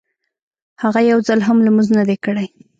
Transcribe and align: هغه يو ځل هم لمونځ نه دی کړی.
هغه 0.83 0.99
يو 1.11 1.19
ځل 1.27 1.39
هم 1.47 1.57
لمونځ 1.65 1.87
نه 1.97 2.03
دی 2.09 2.17
کړی. 2.25 2.47